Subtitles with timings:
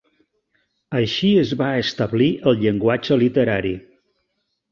[0.99, 3.77] Així es va establir el llenguatge literari.